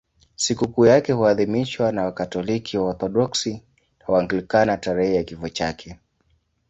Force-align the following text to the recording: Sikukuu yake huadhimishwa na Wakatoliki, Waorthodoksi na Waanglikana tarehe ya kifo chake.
Sikukuu 0.35 0.85
yake 0.85 1.13
huadhimishwa 1.13 1.91
na 1.91 2.03
Wakatoliki, 2.03 2.77
Waorthodoksi 2.77 3.63
na 3.99 4.05
Waanglikana 4.07 4.77
tarehe 4.77 5.15
ya 5.15 5.23
kifo 5.23 5.49
chake. 5.49 5.99